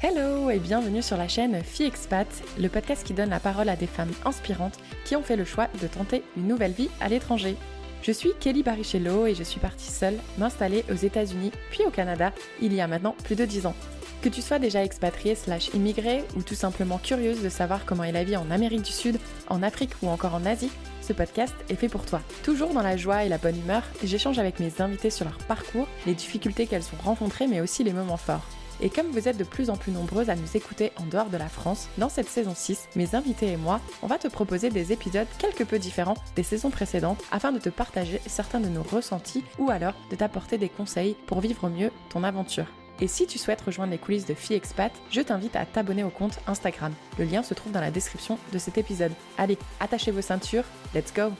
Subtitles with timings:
[0.00, 3.74] Hello et bienvenue sur la chaîne Fille Expat, le podcast qui donne la parole à
[3.74, 7.56] des femmes inspirantes qui ont fait le choix de tenter une nouvelle vie à l'étranger.
[8.02, 12.32] Je suis Kelly Barichello et je suis partie seule m'installer aux États-Unis puis au Canada
[12.62, 13.74] il y a maintenant plus de 10 ans.
[14.22, 18.12] Que tu sois déjà expatriée slash immigrée ou tout simplement curieuse de savoir comment est
[18.12, 19.18] la vie en Amérique du Sud,
[19.48, 20.70] en Afrique ou encore en Asie,
[21.02, 22.20] ce podcast est fait pour toi.
[22.44, 25.88] Toujours dans la joie et la bonne humeur, j'échange avec mes invités sur leur parcours,
[26.06, 28.46] les difficultés qu'elles ont rencontrées mais aussi les moments forts.
[28.80, 31.36] Et comme vous êtes de plus en plus nombreuses à nous écouter en dehors de
[31.36, 34.92] la France, dans cette saison 6, mes invités et moi, on va te proposer des
[34.92, 39.44] épisodes quelque peu différents des saisons précédentes afin de te partager certains de nos ressentis
[39.58, 42.66] ou alors de t'apporter des conseils pour vivre mieux ton aventure.
[43.00, 46.10] Et si tu souhaites rejoindre les coulisses de Fille Expat, je t'invite à t'abonner au
[46.10, 46.92] compte Instagram.
[47.18, 49.12] Le lien se trouve dans la description de cet épisode.
[49.36, 50.64] Allez, attachez vos ceintures,
[50.94, 51.30] let's go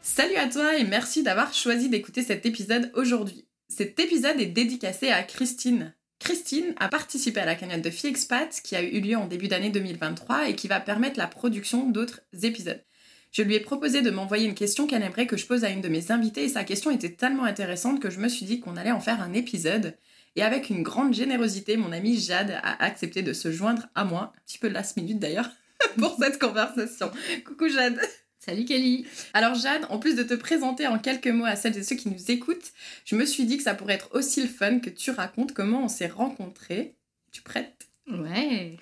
[0.00, 3.47] Salut à toi et merci d'avoir choisi d'écouter cet épisode aujourd'hui.
[3.78, 5.94] Cet épisode est dédicacé à Christine.
[6.18, 9.46] Christine a participé à la cagnotte de Fille Expat qui a eu lieu en début
[9.46, 12.82] d'année 2023 et qui va permettre la production d'autres épisodes.
[13.30, 15.80] Je lui ai proposé de m'envoyer une question qu'elle aimerait que je pose à une
[15.80, 18.76] de mes invitées et sa question était tellement intéressante que je me suis dit qu'on
[18.76, 19.96] allait en faire un épisode.
[20.34, 24.32] Et avec une grande générosité, mon amie Jade a accepté de se joindre à moi,
[24.36, 25.50] un petit peu last minute d'ailleurs,
[25.98, 27.12] pour cette conversation.
[27.46, 28.00] Coucou Jade
[28.48, 29.04] Salut Kelly
[29.34, 32.08] Alors Jade, en plus de te présenter en quelques mots à celles et ceux qui
[32.08, 32.72] nous écoutent,
[33.04, 35.84] je me suis dit que ça pourrait être aussi le fun que tu racontes comment
[35.84, 36.94] on s'est rencontrés.
[37.30, 38.78] Tu prête Ouais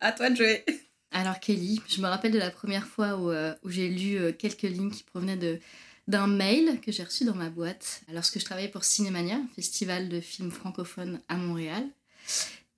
[0.00, 0.64] À toi de jouer
[1.10, 4.62] Alors Kelly, je me rappelle de la première fois où, euh, j'ai lu euh, quelques
[4.62, 5.60] lignes qui provenaient de
[6.08, 10.22] d'un mail que j'ai reçu dans ma boîte lorsque je travaillais pour Cinémania, festival de
[10.22, 11.86] films francophones à Montréal.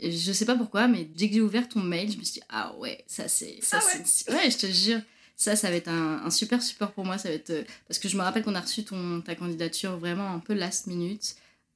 [0.01, 2.47] je sais pas pourquoi, mais dès que j'ai ouvert ton mail, je me suis dit
[2.49, 4.35] ah ouais, ça c'est ça ah ouais.
[4.35, 5.01] ouais, je te jure.
[5.43, 7.19] Ça, ça va être un, super support pour moi.
[7.19, 9.99] Ça va être, euh, parce que je me rappelle qu'on a reçu ton, ta candidature
[9.99, 11.35] vraiment un peu last minute,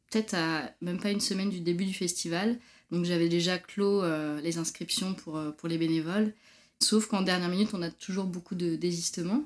[0.08, 2.58] peut-être à même pas une semaine du début du festival.
[2.92, 4.05] Donc j'avais déjà clos
[4.41, 6.33] les inscriptions pour, pour les bénévoles.
[6.80, 9.42] Sauf qu'en dernière minute, on a toujours beaucoup de désistements.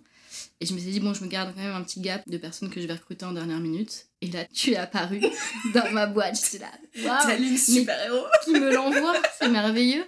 [0.61, 2.37] Et je me suis dit, bon, je me garde quand même un petit gap de
[2.37, 4.07] personnes que je vais recruter en dernière minute.
[4.21, 5.21] Et là, tu es apparu
[5.75, 6.39] dans ma boîte.
[6.43, 6.71] J'étais là,
[7.05, 7.57] waouh!
[7.57, 8.27] super-héros!
[8.45, 10.05] Qui me l'envoie, c'est merveilleux.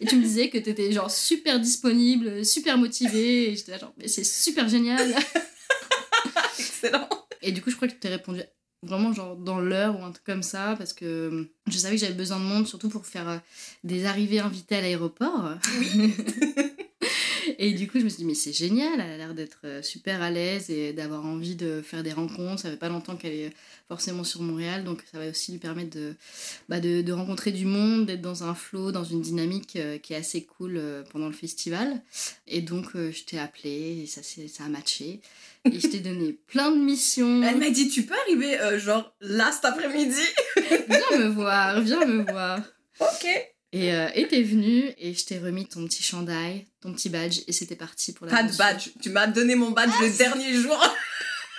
[0.00, 3.50] Et tu me disais que tu étais genre super disponible, super motivée.
[3.50, 5.14] Et j'étais là, genre, mais c'est super génial!
[6.58, 7.08] Excellent!
[7.42, 8.42] Et du coup, je crois que tu t'es répondu
[8.82, 12.12] vraiment genre dans l'heure ou un truc comme ça parce que je savais que j'avais
[12.12, 13.38] besoin de monde surtout pour faire euh,
[13.82, 15.54] des arrivées invitées à l'aéroport.
[15.78, 16.14] Oui.
[17.66, 19.82] Et du coup, je me suis dit, mais c'est génial, elle a l'air d'être euh,
[19.82, 22.62] super à l'aise et d'avoir envie de faire des rencontres.
[22.62, 23.52] Ça fait pas longtemps qu'elle est
[23.88, 26.14] forcément sur Montréal, donc ça va aussi lui permettre de,
[26.68, 30.16] bah de, de, rencontrer du monde, d'être dans un flow, dans une dynamique qui est
[30.16, 30.80] assez cool
[31.10, 32.02] pendant le festival.
[32.46, 35.20] Et donc, je t'ai appelé et ça, ça a matché
[35.64, 37.42] et je t'ai donné plein de missions.
[37.42, 40.22] Elle m'a dit, tu peux arriver euh, genre là cet après-midi?
[40.88, 42.60] Viens me voir, viens me voir.
[43.00, 43.53] Ok.
[43.74, 47.52] Et euh, t'es venue et je t'ai remis ton petit chandail, ton petit badge et
[47.52, 50.80] c'était parti pour la Pas de badge, tu m'as donné mon badge le dernier jour.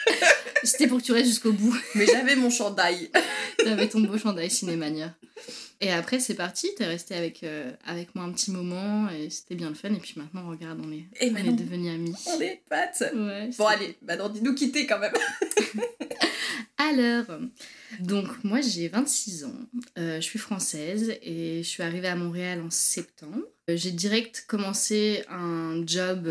[0.64, 1.75] c'était pour que tu restes jusqu'au bout.
[1.96, 3.12] Mais j'avais mon chandail.
[3.58, 5.14] T'avais ton beau chandail Cinémania.
[5.81, 9.56] Et après, c'est parti, t'es resté avec, euh, avec moi un petit moment et c'était
[9.56, 9.90] bien le fun.
[9.90, 12.16] Et puis maintenant, regarde, on est, et on est devenus amis.
[12.28, 13.12] On est potes.
[13.14, 15.12] Ouais, bon, allez, maintenant, dis-nous quitter quand même.
[16.78, 17.26] Alors,
[18.00, 19.56] donc moi j'ai 26 ans,
[19.98, 23.42] euh, je suis française et je suis arrivée à Montréal en septembre.
[23.70, 26.24] Euh, j'ai direct commencé un job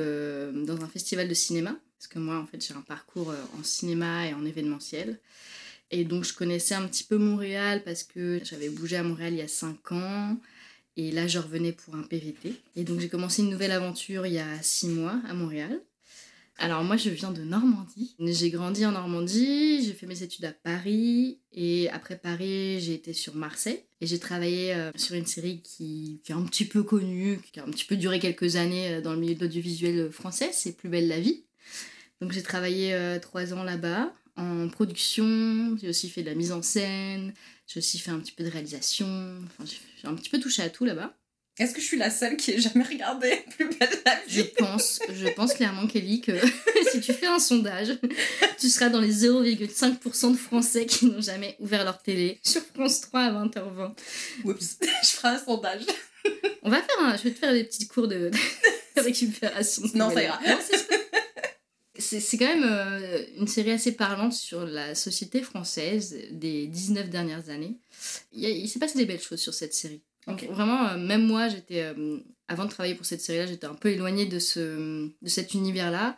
[0.66, 4.26] dans un festival de cinéma, parce que moi en fait j'ai un parcours en cinéma
[4.26, 5.18] et en événementiel.
[5.90, 9.38] Et donc, je connaissais un petit peu Montréal parce que j'avais bougé à Montréal il
[9.38, 10.36] y a 5 ans.
[10.96, 12.54] Et là, je revenais pour un PVT.
[12.74, 15.80] Et donc, j'ai commencé une nouvelle aventure il y a 6 mois à Montréal.
[16.58, 18.14] Alors, moi, je viens de Normandie.
[18.20, 21.38] J'ai grandi en Normandie, j'ai fait mes études à Paris.
[21.52, 23.80] Et après Paris, j'ai été sur Marseille.
[24.00, 27.64] Et j'ai travaillé euh, sur une série qui, est un petit peu connue, qui a
[27.64, 30.50] un petit peu duré quelques années euh, dans le milieu de l'audiovisuel français.
[30.52, 31.42] C'est Plus belle la vie.
[32.20, 36.50] Donc, j'ai travaillé 3 euh, ans là-bas en production, j'ai aussi fait de la mise
[36.50, 37.32] en scène,
[37.68, 39.06] j'ai aussi fait un petit peu de réalisation,
[39.46, 41.16] enfin, j'ai un petit peu touché à tout là-bas.
[41.58, 44.42] Est-ce que je suis la seule qui ait jamais regardé Plus belle la vie Je
[44.42, 46.32] pense, je pense clairement, Kelly, que
[46.90, 47.96] si tu fais un sondage,
[48.58, 53.02] tu seras dans les 0,5% de Français qui n'ont jamais ouvert leur télé sur France
[53.02, 53.92] 3 à 20h20.
[54.44, 55.82] Oups, je ferai un sondage.
[56.62, 57.16] On va faire un...
[57.16, 58.32] Je vais te faire des petits cours de,
[58.96, 59.82] récupération.
[59.94, 60.40] Non, ça ira.
[61.96, 67.48] C'est quand même euh, une série assez parlante sur la société française des 19 dernières
[67.50, 67.76] années.
[68.32, 70.02] Il, s'est passé des belles choses sur cette série.
[70.26, 72.18] Vraiment, euh, même moi, j'étais euh,
[72.48, 76.16] avant de travailler pour cette série-là, j'étais un peu éloignée de, ce, de cet univers-là.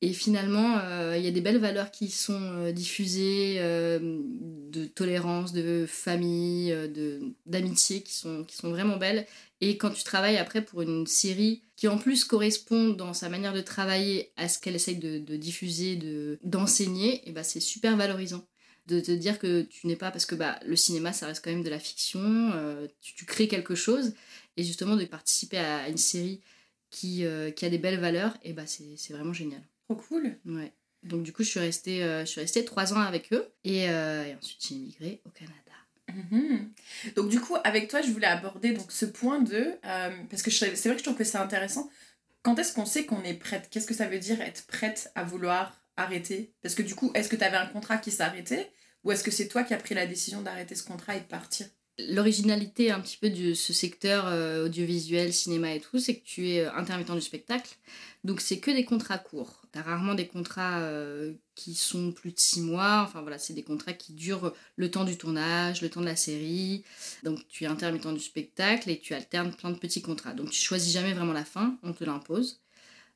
[0.00, 5.86] Et finalement, euh, il y a des belles valeurs qui sont diffusées, de tolérance, de
[5.88, 9.26] famille, de, d'amitié, qui sont, qui sont vraiment belles.
[9.60, 13.52] Et quand tu travailles après pour une série qui en plus correspond dans sa manière
[13.52, 17.96] de travailler à ce qu'elle essaye de, de diffuser, de, d'enseigner, et bah c'est super
[17.96, 18.44] valorisant.
[18.88, 21.50] De te dire que tu n'es pas, parce que bah, le cinéma ça reste quand
[21.50, 22.52] même de la fiction,
[23.00, 24.14] tu, tu, crées quelque chose,
[24.56, 26.40] et justement de participer à une série
[26.90, 27.24] qui,
[27.54, 29.62] qui a des belles valeurs, et bah c'est, vraiment génial.
[29.88, 30.36] Trop cool.
[30.46, 30.72] Ouais.
[31.02, 33.88] Donc du coup, je suis restée, euh, je suis restée trois ans avec eux et,
[33.88, 35.54] euh, et ensuite j'ai immigré au Canada.
[36.08, 36.70] Mhm.
[37.16, 40.50] Donc du coup, avec toi, je voulais aborder donc ce point de euh, parce que
[40.50, 41.88] c'est vrai que je trouve que c'est intéressant.
[42.42, 43.68] Quand est-ce qu'on sait qu'on est prête?
[43.70, 46.52] Qu'est-ce que ça veut dire être prête à vouloir arrêter?
[46.62, 48.70] Parce que du coup, est-ce que tu avais un contrat qui s'arrêtait?
[49.04, 51.26] Ou est-ce que c'est toi qui as pris la décision d'arrêter ce contrat et de
[51.26, 51.66] partir?
[51.98, 54.26] L'originalité un petit peu de ce secteur
[54.64, 57.76] audiovisuel, cinéma et tout, c'est que tu es intermittent du spectacle.
[58.24, 59.62] Donc c'est que des contrats courts.
[59.70, 63.04] T'as rarement des contrats euh, qui sont plus de six mois.
[63.06, 66.16] Enfin voilà, c'est des contrats qui durent le temps du tournage, le temps de la
[66.16, 66.84] série.
[67.22, 70.32] Donc tu es intermittent du spectacle et tu alternes plein de petits contrats.
[70.32, 72.60] Donc tu choisis jamais vraiment la fin, on te l'impose.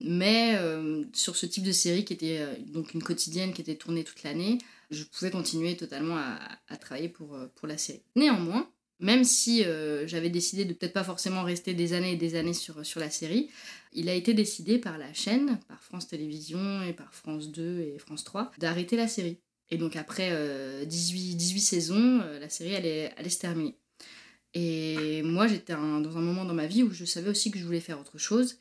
[0.00, 3.76] Mais euh, sur ce type de série qui était euh, donc une quotidienne qui était
[3.76, 4.58] tournée toute l'année,
[4.92, 8.02] je pouvais continuer totalement à, travailler pour, pour la série.
[8.14, 8.68] Néanmoins,
[9.02, 12.54] même si euh, j'avais décidé de peut-être pas forcément rester des années et des années
[12.54, 13.50] sur, sur la série,
[13.92, 17.98] il a été décidé par la chaîne, par France Télévisions et par France 2 et
[17.98, 19.38] France 3, d'arrêter la série.
[19.70, 20.30] Et donc après
[20.86, 23.76] 18, euh, 18 saisons, euh, la série allait, allait se terminer.
[24.54, 27.64] Et moi j'étais dans un moment dans ma vie où je savais aussi que je
[27.64, 28.58] voulais faire autre chose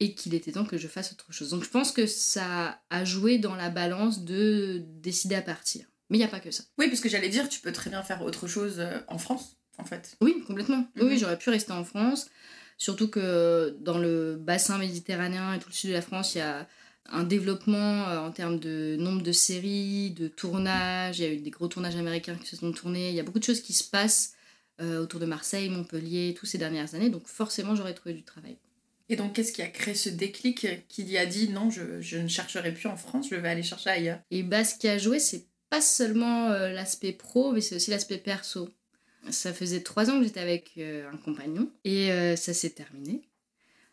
[0.00, 1.50] et qu'il était temps que je fasse autre chose.
[1.50, 5.86] Donc je pense que ça a joué dans la balance de décider à partir.
[6.08, 6.64] Mais il n'y a pas que ça.
[6.78, 9.84] Oui, parce que j'allais dire, tu peux très bien faire autre chose en France en
[9.84, 10.16] fait.
[10.20, 10.86] Oui, complètement.
[10.96, 11.18] Oui, mhm.
[11.18, 12.30] j'aurais pu rester en France.
[12.78, 16.42] Surtout que dans le bassin méditerranéen et tout le sud de la France, il y
[16.42, 16.66] a
[17.10, 21.18] un développement euh, en termes de nombre de séries, de tournages.
[21.18, 23.10] Il y a eu des gros tournages américains qui se sont tournés.
[23.10, 24.34] Il y a beaucoup de choses qui se passent
[24.80, 27.10] euh, autour de Marseille, Montpellier, tous ces dernières années.
[27.10, 28.56] Donc forcément, j'aurais trouvé du travail.
[29.10, 32.28] Et donc, qu'est-ce qui a créé ce déclic qui y a dit non, je, ne
[32.28, 34.20] chercherai plus en France, je vais aller chercher ailleurs?
[34.30, 37.90] Et bah, ce qui a joué, c'est pas seulement euh, l'aspect pro, mais c'est aussi
[37.90, 38.70] l'aspect perso.
[39.30, 43.22] Ça faisait trois ans que j'étais avec euh, un compagnon et euh, ça s'est terminé.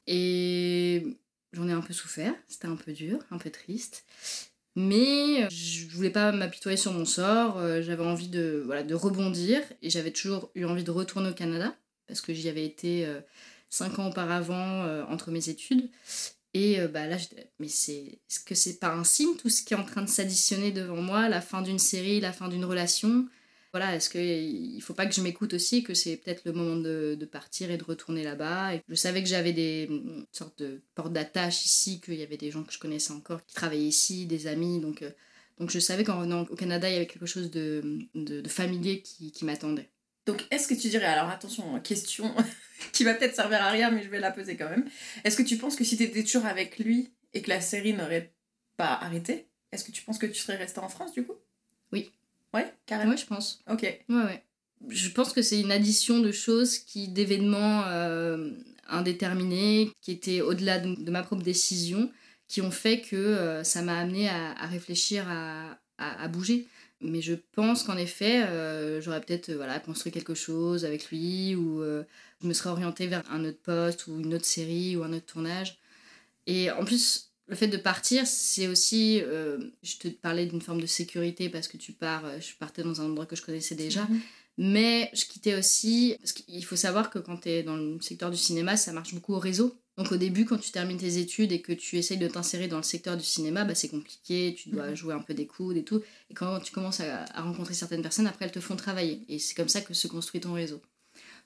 [0.06, 1.18] Et
[1.52, 4.06] j'en ai un peu souffert, c'était un peu dur, un peu triste.
[4.76, 10.12] Mais je voulais pas m'apitoyer sur mon sort, j'avais envie de, de rebondir et j'avais
[10.12, 11.76] toujours eu envie de retourner au Canada
[12.06, 13.08] parce que j'y avais été
[13.70, 15.90] cinq ans auparavant entre mes études.
[16.54, 17.18] Et bah là,
[17.60, 20.10] mais c'est ce que c'est pas un signe tout ce qui est en train de
[20.10, 23.28] s'additionner devant moi, la fin d'une série, la fin d'une relation,
[23.74, 27.16] voilà, est-ce qu'il faut pas que je m'écoute aussi, que c'est peut-être le moment de,
[27.20, 28.72] de, partir et de retourner là-bas?
[28.88, 29.90] Je savais que j'avais des
[30.32, 33.54] sortes de portes d'attache ici, qu'il y avait des gens que je connaissais encore qui
[33.54, 35.12] travaillaient ici, des amis, donc, euh,
[35.60, 38.50] donc je savais qu'en revenant au Canada, il y avait quelque chose de, de, de
[38.50, 39.92] familier qui, qui m'attendait.
[40.28, 42.36] Donc est-ce que tu dirais, alors attention, question
[42.92, 44.86] qui va peut-être servir à rien, mais je vais la poser quand même,
[45.24, 47.94] est-ce que tu penses que si tu étais toujours avec lui et que la série
[47.94, 48.34] n'aurait
[48.76, 51.36] pas arrêté, est-ce que tu penses que tu serais restée en France du coup?
[51.92, 52.12] Oui.
[52.54, 53.12] Ouais, carrément?
[53.12, 53.64] Ouais, je pense.
[53.70, 53.82] Ok.
[53.82, 54.44] Ouais, ouais.
[54.90, 58.52] Je pense que c'est une addition de choses, qui d'événements euh,
[58.88, 62.12] indéterminés, qui étaient au-delà de, ma propre décision,
[62.48, 66.68] qui ont fait que euh, ça m'a amené à, à réfléchir, à, à, à, bouger.
[67.02, 71.84] Mais je pense qu'en effet, euh, j'aurais peut-être voilà, construit quelque chose avec lui, ou
[71.84, 75.26] je me serais orientée vers un autre poste, ou une autre série, ou un autre
[75.26, 75.78] tournage.
[76.48, 80.82] Et en plus, le fait de partir, c'est aussi, euh, je te parlais d'une forme
[80.82, 83.76] de sécurité parce que tu pars, euh, je partais dans un endroit que je connaissais
[83.76, 84.20] déjà, mhm.
[84.58, 88.32] mais je quittais aussi, parce qu'il faut savoir que quand tu es dans le secteur
[88.32, 89.78] du cinéma, ça marche beaucoup au réseau.
[89.98, 92.78] Donc au début, quand tu termines tes études et que tu essayes de t'insérer dans
[92.78, 94.96] le secteur du cinéma, bah, c'est compliqué, tu dois mhm.
[94.96, 96.04] jouer un peu des coudes et tout.
[96.30, 99.22] Et quand tu commences à, rencontrer certaines personnes, après elles te font travailler.
[99.28, 100.82] Et c'est comme ça que se construit ton réseau.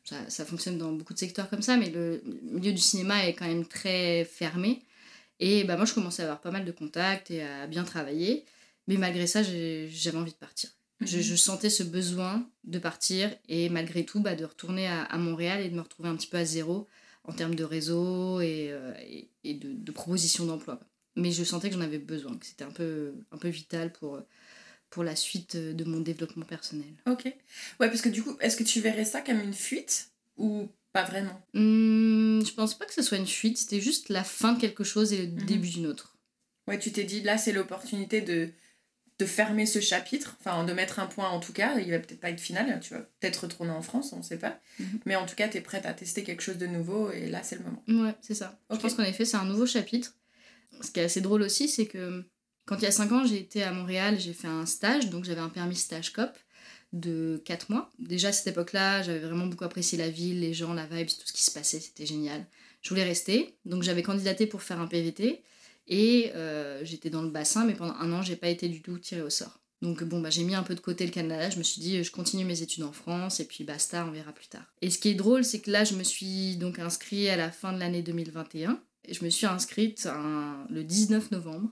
[0.04, 3.34] Ça, ça fonctionne dans beaucoup de secteurs comme ça, mais le milieu du cinéma est
[3.34, 4.82] quand même très fermé.
[5.40, 8.44] Et bah, moi, je commençais à avoir pas mal de contacts et à bien travailler.
[8.88, 10.72] Mais malgré ça, j'avais envie de partir.
[11.00, 11.08] Mhm.
[11.08, 15.70] Je, sentais ce besoin de partir et malgré tout, bah, de retourner à, Montréal et
[15.70, 16.88] de me retrouver un petit peu à zéro
[17.24, 18.94] en termes de réseau et, euh,
[19.44, 20.80] et, de, de propositions d'emploi.
[21.16, 24.22] Mais je sentais que j'en avais besoin, que c'était un peu, un peu vital pour,
[24.90, 26.94] pour la suite de mon développement personnel.
[27.08, 27.26] Ok.
[27.26, 31.04] Ouais, parce que du coup, est-ce que tu verrais ça comme une fuite ou pas
[31.04, 31.42] vraiment?
[31.54, 34.84] Mmh, Je pense pas que ce soit une fuite, c'était juste la fin de quelque
[34.84, 35.46] chose et le mhm.
[35.46, 36.18] début d'une autre.
[36.68, 38.52] Ouais, tu t'es dit, là, c'est l'opportunité de,
[39.22, 41.78] de fermer ce chapitre, enfin, de mettre un point en tout cas.
[41.80, 44.60] Il va peut-être pas être final, tu vas peut-être retourner en France, on sait pas.
[44.80, 45.00] Mhm.
[45.06, 47.42] Mais en tout cas, tu es prête à tester quelque chose de nouveau et là,
[47.44, 47.84] c'est le moment.
[48.06, 48.60] Ouais, c'est ça.
[48.72, 50.16] Je pense qu'en effet, c'est un nouveau chapitre.
[50.82, 52.26] Ce qui est assez drôle aussi, c'est que
[52.66, 55.26] Quand il y a 5 ans, j'ai été à Montréal, j'ai fait un stage, donc
[55.26, 56.32] j'avais un permis stage COP
[56.94, 57.90] de 4 mois.
[58.00, 61.26] Déjà à cette époque-là, j'avais vraiment beaucoup apprécié la ville, les gens, la vibe, tout
[61.28, 62.46] ce qui se passait, c'était génial.
[62.82, 65.44] Je voulais rester, donc j'avais candidaté pour faire un PVT
[65.92, 68.98] et euh, j'étais dans le bassin, mais pendant un an, j'ai pas été du tout
[68.98, 69.60] tirée au sort.
[69.82, 72.04] Donc bon, bah, j'ai mis un peu de côté le Canada, je me suis dit,
[72.04, 74.66] je continue mes études en France et puis basta, on verra plus tard.
[74.82, 77.52] Et ce qui est drôle, c'est que là, je me suis donc inscrite à la
[77.52, 78.80] fin de l'année 2021.
[79.06, 80.08] Et je me suis inscrite
[80.70, 81.70] le 19 novembre.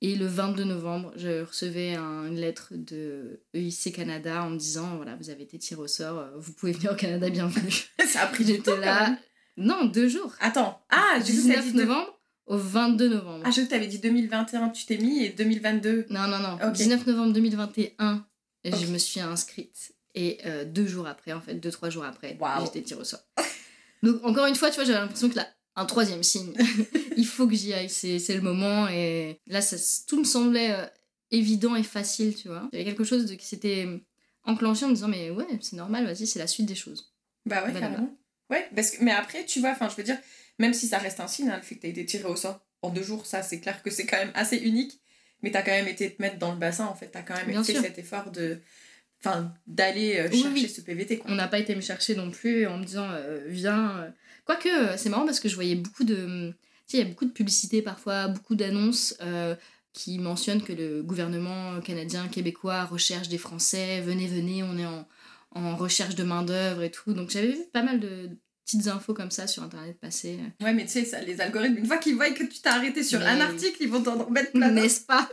[0.00, 5.16] Et le 22 novembre, je recevais une lettre de EIC Canada en me disant voilà,
[5.16, 7.72] vous avez été tiré au sort, euh, vous pouvez venir au Canada, bienvenue.
[8.06, 8.76] Ça a pris du temps.
[8.76, 9.16] là.
[9.56, 10.34] Non, deux jours.
[10.40, 12.13] Attends, ah, du 19 novembre
[12.46, 13.42] au 22 novembre.
[13.44, 16.06] Ah, je que t'avais dit 2021, tu t'es mis et 2022.
[16.10, 16.70] Non, non, non.
[16.70, 18.26] 19 novembre 2021,
[18.64, 19.94] je me suis inscrite.
[20.14, 23.20] Et euh, deux jours après, en fait, deux, trois jours après, j'étais tirée au sort.
[24.02, 26.52] Donc, encore une fois, tu vois, j'avais l'impression que là, un troisième signe.
[27.16, 28.86] Il faut que j'y aille, c'est le moment.
[28.88, 30.86] Et là, ça, tout me semblait euh,
[31.30, 32.68] évident et facile, tu vois.
[32.72, 33.88] Il y avait quelque chose de, qui s'était
[34.44, 37.14] enclenché en me disant, mais ouais, c'est normal, vas-y, c'est la suite des choses.
[37.46, 38.16] Bah ouais, carrément.
[38.50, 40.18] Ouais, parce que, mais après, tu vois, enfin, je veux dire,
[40.58, 42.60] même si ça reste un signe, hein, le fait que tu été tiré au sort
[42.82, 45.00] en deux jours, ça, c'est clair que c'est quand même assez unique.
[45.42, 47.10] Mais tu as quand même été te mettre dans le bassin, en fait.
[47.10, 48.60] Tu as quand même fait cet effort de
[49.24, 51.30] enfin d'aller euh, chercher ce PVT quoi.
[51.30, 54.10] On n'a pas été me chercher non plus en me disant euh, viens euh.
[54.44, 56.52] quoique c'est marrant parce que je voyais beaucoup de
[56.86, 59.16] tu sais il y a beaucoup de publicités parfois, beaucoup d'annonces
[59.94, 65.06] qui mentionnent que le gouvernement canadien québécois recherche des français, venez venez, on est en,
[65.54, 67.14] en recherche de main-d'œuvre et tout.
[67.14, 68.30] Donc j'avais vu pas mal de,
[68.64, 70.38] petites infos comme ça sur internet passer.
[70.60, 73.02] Ouais, mais tu sais, ça, les algorithmes, une fois qu'ils voient que tu t'es arrêté
[73.02, 74.70] sur un article, ils vont t'en remettre plein.
[74.70, 75.28] N'est-ce pas?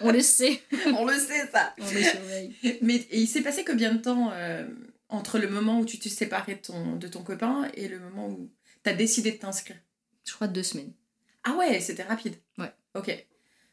[0.00, 0.62] On le sait.
[0.86, 1.74] On le sait, ça.
[1.78, 2.54] On les surveille.
[2.82, 4.66] Mais et il s'est passé combien de temps euh,
[5.08, 8.28] entre le moment où tu t'es séparé de ton, de ton copain et le moment
[8.28, 8.50] où
[8.84, 9.78] tu as décidé de t'inscrire?
[10.24, 10.92] Je crois deux semaines.
[11.44, 12.34] Ah ouais, c'était rapide.
[12.58, 12.72] Ouais.
[12.94, 13.26] Ok.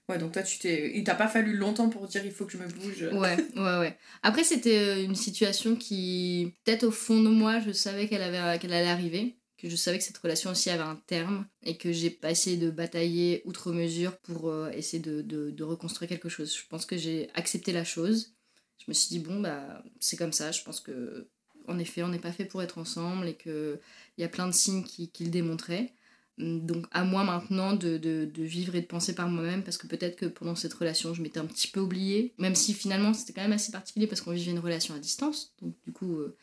[0.10, 0.92] Ouais, donc toi, tu t'es...
[0.96, 3.04] il t'a pas fallu longtemps pour dire il faut que je me bouge.
[3.14, 3.98] Ouais, ouais, ouais.
[4.22, 8.60] Après, c'était euh, une situation qui, peut-être au fond de moi, je savais qu'elle, avait,
[8.60, 11.94] qu'elle allait arriver, que je savais que cette relation aussi avait un terme et que
[11.94, 16.28] j'ai pas essayé de batailler outre mesure pour euh, essayer de, de, de, reconstruire quelque
[16.28, 16.54] chose.
[16.54, 18.34] Je pense que j'ai accepté la chose.
[18.80, 20.52] Je me suis dit, bon, bah, c'est comme ça.
[20.52, 21.30] Je pense que,
[21.70, 23.80] en effet, on n'est pas fait pour être ensemble et qu'il
[24.18, 25.94] y a plein de signes qui, qui le démontraient.
[26.40, 29.86] Donc à moi maintenant de, de, de, vivre et de penser par moi-même parce que
[29.86, 33.34] peut-être que pendant cette relation je m'étais un petit peu oubliée, même si finalement c'était
[33.34, 35.54] quand même assez particulier parce qu'on vivait une relation à distance.
[35.62, 36.36] Donc du coup euh,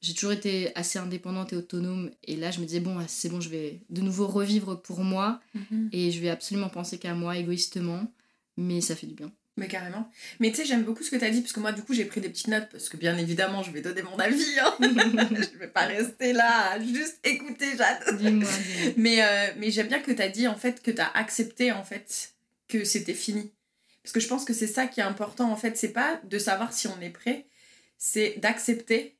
[0.00, 3.40] j'ai toujours été assez indépendante et autonome et là je me disais bon c'est bon
[3.40, 5.90] je vais de nouveau revivre pour moi mhm.
[5.92, 8.12] et je vais absolument penser qu'à moi égoïstement
[8.56, 9.30] mais ça fait du bien.
[9.60, 10.10] Mais carrément.
[10.38, 11.92] Mais tu sais, j'aime beaucoup ce que tu as dit, parce que moi, du coup,
[11.92, 14.58] j'ai pris des petites notes, parce que bien évidemment, je vais donner mon avis.
[14.58, 14.74] Hein.
[14.80, 18.16] je vais pas rester là, juste écouter, Jade.
[18.18, 18.48] Dis-moi.
[18.96, 21.72] mais euh, mais j'aime bien que tu as dit, en fait, que tu as accepté,
[21.72, 22.32] en fait,
[22.68, 23.52] que c'était fini.
[24.02, 25.76] Parce que je pense que c'est ça qui est important, en fait.
[25.76, 27.44] C'est pas de savoir si on est prêt,
[27.98, 29.18] c'est d'accepter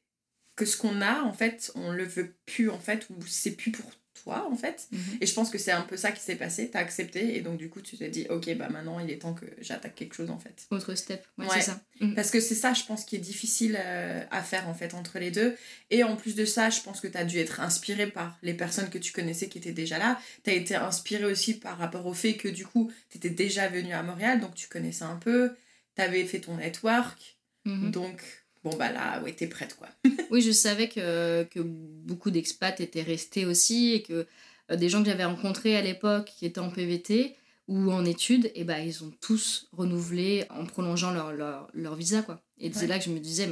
[0.57, 3.73] que ce qu'on a, en fait, on le veut plus, en fait, ou c'est plus
[3.73, 4.89] pour toi en fait.
[4.93, 5.19] Mhm.
[5.21, 7.57] Et je pense que c'est un peu ça qui s'est passé, t'as accepté et donc
[7.57, 10.31] du coup tu te dis ok bah maintenant il est temps que j'attaque quelque chose
[10.31, 10.67] en fait.
[10.71, 11.81] Autre step, ouais, c'est ça.
[12.01, 12.15] Mhm.
[12.15, 15.19] Parce que c'est ça je pense qui est difficile euh, à faire en fait entre
[15.19, 15.57] les deux.
[15.91, 18.91] Et en plus de ça je pense que t'as dû être inspiré par les personnes
[18.91, 20.21] que tu connaissais qui étaient déjà là.
[20.43, 24.03] T'as été inspiré aussi par rapport au fait que du coup t'étais déjà venu à
[24.03, 25.53] Montréal donc tu connaissais un peu,
[25.95, 27.39] t'avais fait ton network.
[27.65, 27.91] Mhm.
[27.91, 29.89] Donc bon bah là ouais t'es prête quoi.
[30.31, 34.27] Oui je savais que, que beaucoup d'expats étaient restés aussi et que
[34.71, 37.35] euh, des gens que j'avais rencontrés à l'époque qui étaient en PVT
[37.69, 41.95] ou en études et eh bah ils ont tous renouvelé en prolongeant leur, leur, leur
[41.95, 42.43] visa quoi.
[42.59, 43.49] Et c'est là que je me disais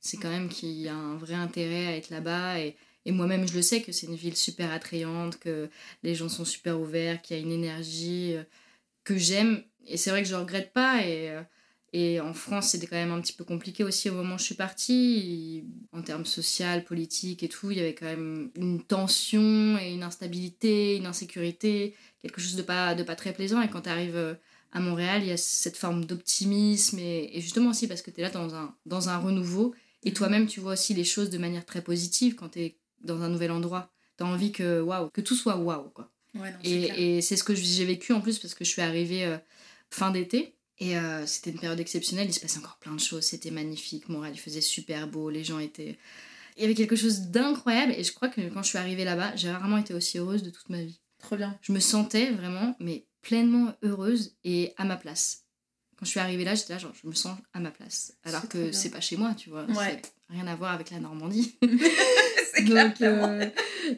[0.00, 3.48] c'est quand même qu'il y a un vrai intérêt à être là-bas et, et moi-même
[3.48, 5.70] je le sais que c'est une ville super attrayante que
[6.02, 8.42] les gens sont super ouverts qu'il y a une énergie euh,
[9.04, 9.62] que j'aime.
[9.86, 11.42] Et c'est vrai que je regrette pas et euh,
[11.94, 14.44] et en France, c'était quand même un petit peu compliqué aussi au moment où je
[14.44, 15.64] suis partie.
[15.92, 20.02] En termes social, politique et tout, il y avait quand même une tension et une
[20.02, 23.60] instabilité, une insécurité, quelque chose de pas, de pas très plaisant.
[23.60, 24.34] Et quand tu arrives euh,
[24.72, 26.98] à Montréal, il y a cette forme d'optimisme.
[26.98, 29.74] Et, justement aussi parce que tu es là dans un, dans un renouveau.
[30.02, 30.14] Et mhm.
[30.14, 33.28] toi-même, tu vois aussi les choses de manière très positive quand tu es dans un
[33.28, 33.92] nouvel endroit.
[34.16, 35.90] Tu as envie que, waouh, que tout soit waouh.
[35.90, 36.10] Quoi.
[36.64, 39.36] et, et c'est ce que j'ai vécu en plus parce que je suis arrivée euh,
[39.90, 40.54] fin d'été.
[40.78, 44.08] Et euh, c'était une période exceptionnelle, il se passait encore plein de choses, c'était magnifique,
[44.08, 45.98] Montréal il faisait super beau, les gens étaient...
[46.56, 49.36] Il y avait quelque chose d'incroyable et je crois que quand je suis arrivée là-bas,
[49.36, 51.00] j'ai rarement été aussi heureuse de toute ma vie.
[51.18, 51.56] Trop bien.
[51.62, 55.44] Je me sentais vraiment, mais pleinement heureuse et à ma place.
[55.96, 58.14] Quand je suis arrivée là, j'étais là, genre, je me sens à ma place.
[58.24, 59.64] Alors que c'est pas chez moi, tu vois.
[59.64, 60.02] Ouais.
[60.28, 61.56] Rien à voir avec la Normandie.
[62.54, 63.46] C'est clair, donc, euh,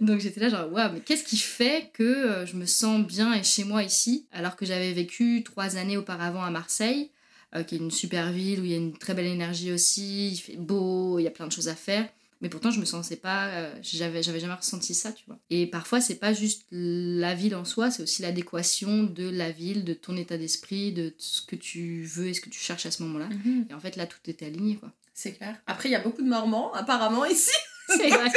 [0.01, 3.33] donc j'étais là genre waouh mais qu'est-ce qui fait que euh, je me sens bien
[3.35, 7.11] et chez moi ici alors que j'avais vécu trois années auparavant à Marseille
[7.55, 10.29] euh, qui est une super ville où il y a une très belle énergie aussi
[10.31, 12.09] il fait beau il y a plein de choses à faire
[12.41, 15.67] mais pourtant je me sentais pas euh, j'avais j'avais jamais ressenti ça tu vois et
[15.67, 19.95] parfois c'est pas juste la ville en soi c'est aussi l'adéquation de la ville de
[19.95, 23.03] ton état d'esprit de ce que tu veux et ce que tu cherches à ce
[23.05, 23.67] moment-là Mhm.
[23.71, 25.57] et en fait là tout était aligné quoi C'est clair.
[25.69, 27.53] Après, il y a beaucoup de Normands, apparemment, ici.
[27.89, 28.31] C'est vrai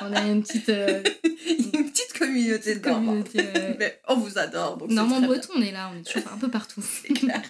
[0.00, 4.76] on a une petite euh, une petite communauté de communauté euh, Mais on vous adore.
[4.76, 6.82] Donc Normand breton, on est là, on est toujours un peu partout.
[7.02, 7.42] C'est clair.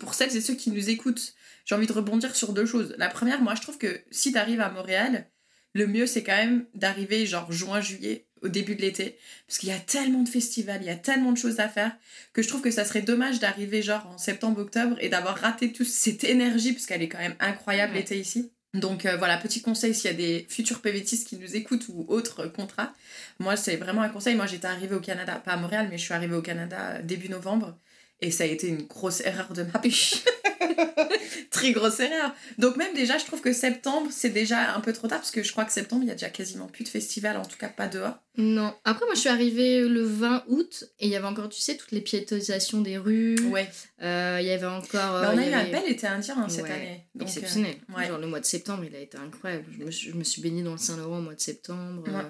[0.00, 1.34] Pour celles et ceux qui nous écoutent,
[1.64, 2.94] j'ai envie de rebondir sur deux choses.
[2.98, 5.28] La première, moi, je trouve que si tu arrives à Montréal,
[5.72, 9.18] le mieux, c'est quand même d'arriver genre juin-juillet, au début de l'été.
[9.46, 11.92] Parce qu'il y a tellement de festivals, il y a tellement de choses à faire,
[12.32, 15.86] que je trouve que ça serait dommage d'arriver genre en septembre-octobre et d'avoir raté toute
[15.88, 17.98] cette énergie, parce qu'elle est quand même incroyable Ouais.
[18.00, 18.52] l'été ici.
[18.76, 22.04] Donc euh, voilà, petit conseil s'il y a des futurs PVTistes qui nous écoutent ou
[22.08, 22.92] autres contrats.
[23.38, 24.34] Moi, c'est vraiment un conseil.
[24.34, 27.02] Moi, j'étais arrivée au Canada, pas à Montréal, mais je suis arrivée au Canada euh,
[27.02, 27.76] début novembre.
[28.20, 29.82] Et ça a été une grosse erreur de ma part.
[31.50, 32.34] Très grosse erreur.
[32.58, 35.42] Donc même déjà, je trouve que septembre, c'est déjà un peu trop tard, parce que
[35.42, 37.68] je crois que septembre, il y a déjà quasiment plus de festival, en tout cas
[37.68, 38.14] pas dehors.
[38.36, 38.74] Non.
[38.84, 41.76] Après, moi, je suis arrivée le 20 août et il y avait encore, tu sais,
[41.76, 43.38] toutes les piétonisations des rues.
[43.50, 43.68] Ouais.
[44.02, 45.14] Euh, Il y avait encore.
[45.16, 46.70] Euh, on a il eu y un avait- bel été indien hein, cette Ouais.
[46.72, 47.06] année.
[47.14, 47.76] Donc, euh, Exceptionnel.
[47.96, 48.06] ouais.
[48.06, 49.64] Genre le mois de septembre, il a été incroyable.
[49.78, 52.02] Je me, suis- je me suis baignée dans le Saint-Laurent au mois de septembre.
[52.06, 52.14] Ouais.
[52.14, 52.22] euh,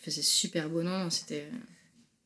[0.00, 1.46] il faisait super beau, non C'était.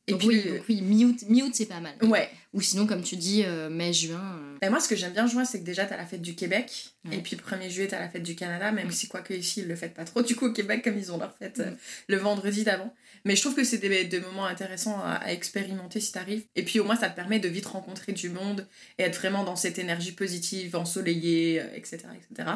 [0.07, 1.95] Et Donc puis, oui, donc oui, mi-août, mi-août, c'est pas mal.
[2.02, 2.31] ouais.
[2.55, 4.38] Ou sinon, comme tu dis, euh, mai, juin.
[4.40, 6.35] euh, Et moi, ce que j'aime bien juin, c'est que déjà, t'as la fête du
[6.35, 6.87] Québec.
[7.05, 7.17] Ouais.
[7.17, 9.76] Et puis, 1er juillet, t'as la fête du Canada, même si, quoique ici, ils le
[9.76, 10.23] fêtent pas trop.
[10.23, 11.76] Du coup, au Québec, comme ils ont leur fête euh, Mm.
[12.09, 12.95] le vendredi d'avant.
[13.26, 16.45] Mais je trouve que c'est des, des moments intéressants à, à expérimenter si t'arrives.
[16.57, 18.67] Et puis, au moins, ça te permet de vite rencontrer du monde
[18.99, 21.99] et être vraiment dans cette énergie positive, ensoleillée, euh, etc.
[22.17, 22.49] etc.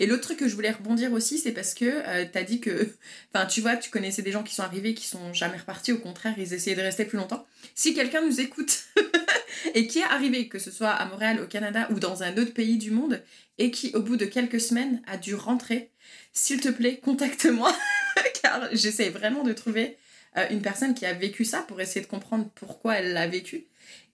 [0.00, 2.94] Et l'autre truc que je voulais rebondir aussi, c'est parce que euh, t'as dit que.
[3.34, 5.92] Enfin, tu vois, tu connaissais des gens qui sont arrivés, qui sont jamais repartis.
[5.92, 7.44] Au contraire, ils essayaient de rester plus longtemps.
[7.74, 8.84] Si quelqu'un nous écoute
[9.74, 12.52] et qui est arrivé, que ce soit à Montréal, au Canada ou dans un autre
[12.52, 13.22] pays du monde,
[13.58, 15.90] et qui, au bout de quelques semaines, a dû rentrer,
[16.32, 17.74] s'il te plaît, contacte-moi,
[18.42, 19.96] car j'essaie vraiment de trouver
[20.36, 23.66] euh, une personne qui a vécu ça pour essayer de comprendre pourquoi elle l'a vécu,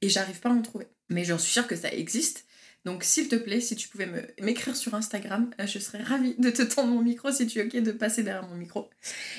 [0.03, 0.87] et j'arrive pas à en trouver.
[1.09, 2.45] Mais j'en suis sûre que ça existe.
[2.87, 4.09] Donc, s'il te plaît, si tu pouvais
[4.41, 7.65] m'écrire sur Instagram, euh, je serais ravie de te tendre mon micro si tu es
[7.65, 8.89] ok de passer derrière mon micro.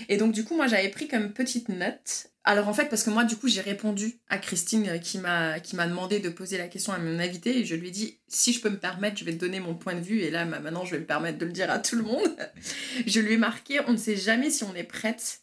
[0.09, 2.27] Et donc, du coup, moi, j'avais pris comme petite note.
[2.43, 5.59] Alors, en fait, parce que moi, du coup, j'ai répondu à Christine euh, qui m'a
[5.59, 8.19] qui m'a demandé de poser la question à mon invité et je lui ai dit
[8.27, 10.19] si je peux me permettre, je vais te donner mon point de vue.
[10.21, 12.35] Et là, bah, maintenant, je vais me permettre de le dire à tout le monde.
[13.07, 15.41] je lui ai marqué on ne sait jamais si on est prête.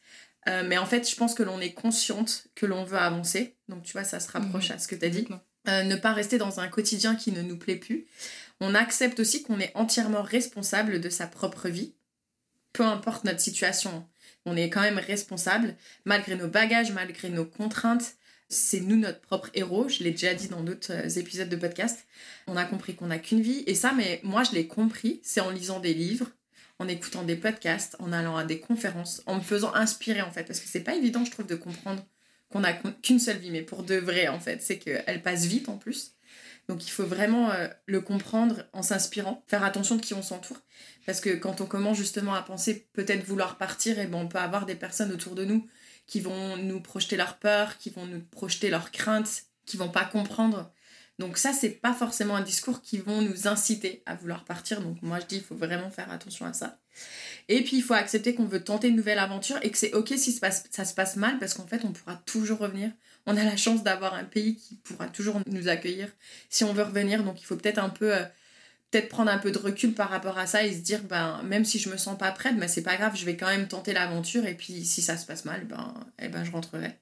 [0.49, 3.57] euh, mais en fait, je pense que l'on est consciente que l'on veut avancer.
[3.69, 4.77] Donc, tu vois, ça se rapproche Mhm.
[4.77, 5.27] à ce que tu as dit.
[5.69, 8.07] Euh, ne pas rester dans un quotidien qui ne nous plaît plus.
[8.61, 11.95] On accepte aussi qu'on est entièrement responsable de sa propre vie,
[12.73, 14.07] peu importe notre situation.
[14.47, 18.15] On est quand même responsable, malgré nos bagages, malgré nos contraintes.
[18.49, 19.91] C'est nous notre propre héros.
[19.91, 22.07] Je l'ai déjà dit dans d'autres euh, épisodes de podcast.
[22.47, 23.63] On a compris qu'on n'a qu'une vie.
[23.67, 25.21] Et ça, mais moi, je l'ai compris.
[25.23, 26.31] C'est en lisant des livres,
[26.79, 30.45] en écoutant des podcasts, en allant à des conférences, en me faisant inspirer, en fait.
[30.45, 32.03] Parce que c'est pas évident, je trouve, de comprendre
[32.51, 34.63] qu'on n'a qu'une seule vie, mais pour de vrai, en fait.
[34.63, 36.15] C'est qu'elle passe vite, en plus.
[36.69, 40.61] Donc il faut vraiment euh, le comprendre en s'inspirant, faire attention de qui on s'entoure.
[41.07, 44.39] Parce que quand on commence justement à penser peut-être vouloir partir, et ben on peut
[44.39, 45.67] avoir des personnes autour de nous
[46.07, 50.05] qui vont nous projeter leurs peurs, qui vont nous projeter leurs craintes, qui vont pas
[50.05, 50.71] comprendre.
[51.19, 54.81] Donc ça, c'est pas forcément un discours qui vont nous inciter à vouloir partir.
[54.83, 56.79] Donc moi, je dis, il faut vraiment faire attention à ça.
[57.49, 60.13] Et puis, il faut accepter qu'on veut tenter une nouvelle aventure et que c'est OK
[60.17, 62.91] si ça se passe mal parce qu'en fait, on pourra toujours revenir.
[63.27, 66.09] On a la chance d'avoir un pays qui pourra toujours nous accueillir
[66.51, 67.25] si on veut revenir.
[67.25, 68.15] Donc, il faut peut-être un peu...
[68.15, 68.25] euh,
[69.09, 71.79] prendre un peu de recul par rapport à ça et se dire ben même si
[71.79, 74.47] je me sens pas prête ben c'est pas grave je vais quand même tenter l'aventure
[74.47, 76.99] et puis si ça se passe mal ben eh ben je rentrerai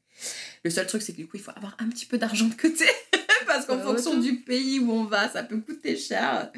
[0.65, 2.55] le seul truc c'est que du coup il faut avoir un petit peu d'argent de
[2.55, 2.87] côté
[3.57, 6.51] parce qu'en Ouais, fonction du pays où on va ça peut coûter cher.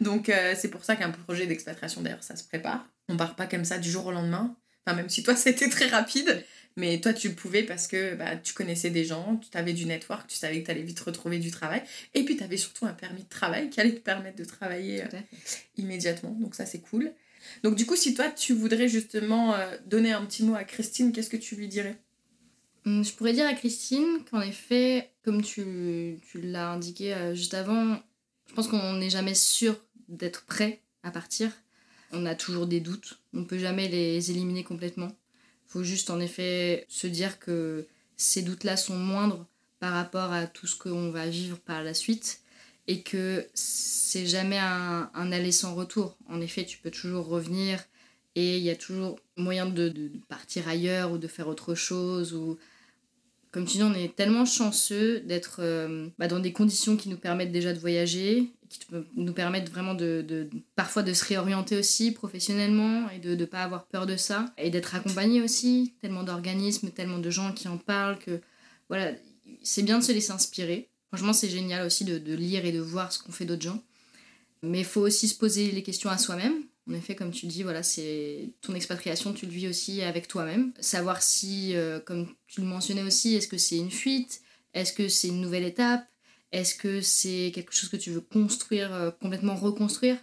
[0.00, 2.86] Donc euh, c'est pour ça qu'un projet d'expatriation d'ailleurs ça se prépare.
[3.08, 4.56] On part pas comme ça du jour au lendemain.
[4.86, 6.44] Enfin même si toi c'était très rapide.
[6.76, 9.84] Mais toi tu le pouvais parce que bah, tu connaissais des gens tu avais du
[9.84, 11.82] network tu savais que tu allais vite retrouver du travail.
[12.14, 15.02] Et puis tu avais surtout un permis de travail qui allait te permettre de travailler
[15.02, 15.20] euh,
[15.76, 16.36] immédiatement.
[16.40, 17.12] Donc ça, c'est cool.
[17.62, 21.12] Donc du coup, si toi, tu voudrais justement euh, donner un petit mot à Christine,
[21.12, 21.96] qu'est-ce que tu lui dirais?
[22.84, 28.00] Je pourrais dire à Christine qu'en effet, comme tu, tu l'as indiqué euh, juste avant,
[28.48, 29.76] je pense qu'on n'est jamais sûr
[30.08, 31.50] d'être prêt à partir.
[32.12, 33.20] On a toujours des doutes.
[33.32, 35.08] On peut jamais les éliminer complètement.
[35.68, 39.46] Il faut juste en effet se dire que ces doutes-là sont moindres
[39.78, 42.40] par rapport à tout ce qu'on va vivre par la suite
[42.88, 46.16] et que c'est jamais un, un aller sans retour.
[46.28, 47.82] En effet, tu peux toujours revenir
[48.34, 52.34] Et il y a toujours moyen de, de partir ailleurs ou de faire autre chose.
[52.34, 52.58] Ou...
[53.52, 57.18] Comme tu dis, on est tellement chanceux d'être euh, bah, dans des conditions qui nous
[57.18, 58.80] permettent déjà de voyager, qui
[59.14, 63.84] nous permettent vraiment de, parfois de se réorienter aussi professionnellement et de ne pas avoir
[63.84, 64.46] peur de ça.
[64.56, 68.40] Et d'être accompagné aussi, tellement d'organismes, tellement de gens qui en parlent que
[68.88, 69.12] voilà,
[69.62, 70.88] c'est bien de se laisser inspirer.
[71.08, 73.82] Franchement, c'est génial aussi de, de lire et de voir ce qu'ont fait d'autres gens.
[74.62, 77.62] Mais il faut aussi se poser les questions à soi-même en effet, comme tu dis,
[77.62, 80.72] voilà, c'est ton expatriation, tu le vis aussi avec toi-même.
[80.80, 84.42] Savoir si, euh, comme tu le mentionnais aussi, est-ce que c'est une fuite?
[84.74, 86.04] Est-ce que c'est une nouvelle étape?
[86.50, 90.18] Est-ce que c'est quelque chose que tu veux construire, euh, complètement reconstruire?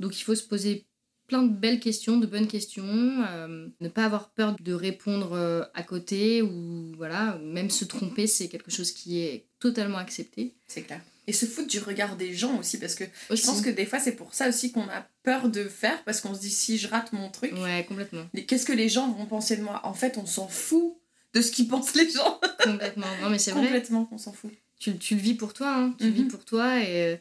[0.00, 0.86] Donc il faut se poser
[1.26, 2.84] plein de belles questions, de bonnes questions,
[3.28, 8.48] euh, ne pas avoir peur de répondre à côté ou voilà, même se tromper, c'est
[8.48, 10.54] quelque chose qui est totalement accepté.
[10.68, 13.68] C'est clair et se foutre du regard des gens aussi parce que je pense que
[13.68, 16.50] des fois c'est pour ça aussi qu'on a peur de faire parce qu'on se dit
[16.50, 18.26] si je rate mon truc ouais complètement.
[18.48, 19.82] qu'est-ce que les gens vont penser de moi?
[19.84, 20.96] En fait on s'en fout
[21.34, 22.40] de ce qu'ils pensent les gens.
[22.64, 23.06] Complètement.
[23.20, 23.64] Non mais c'est vrai.
[23.64, 24.50] Complètement on s'en fout.
[24.80, 25.94] Tu, tu, le vis pour toi hein.
[25.98, 26.28] tu le vis mhm.
[26.28, 27.20] pour toi et,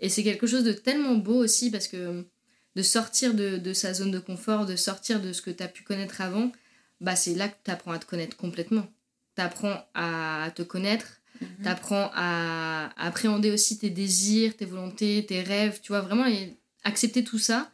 [0.00, 2.26] et c'est quelque chose de tellement beau aussi parce que
[2.74, 5.68] de sortir de, de sa zone de confort de sortir de ce que tu as
[5.68, 6.52] pu connaître avant
[7.00, 8.86] bah c'est là que tu apprends à te connaître complètement.
[9.34, 11.48] Tu apprends à te connaître Mhm.
[11.64, 16.24] Tu à, appréhender aussi tes désirs, tes volontés, tes rêves, tu vois, vraiment
[16.84, 17.70] accepter tout ça.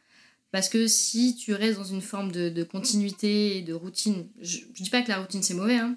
[0.51, 4.83] Parce que si tu restes dans une forme de, continuité et de routine, je, je
[4.83, 5.97] dis pas que la routine c'est mauvais, hein,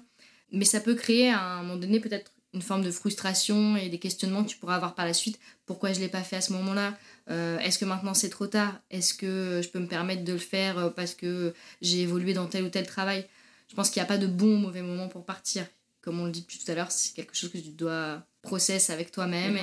[0.50, 3.98] mais ça peut créer à un moment donné peut-être une forme de frustration et des
[3.98, 5.38] questionnements que tu pourras avoir par la suite.
[5.66, 6.96] Pourquoi je l'ai pas fait à ce moment-là?
[7.30, 8.80] Euh, Est-ce que maintenant c'est trop tard?
[8.90, 11.52] Est-ce que je peux me permettre de le faire euh, parce que
[11.82, 13.26] j'ai évolué dans tel ou tel travail?
[13.68, 15.66] Je pense qu'il n'y a pas de bon ou mauvais moment pour partir
[16.06, 18.90] comme on le dit depuis tout à l'heure, c'est quelque chose que tu dois process
[18.90, 19.58] avec toi-même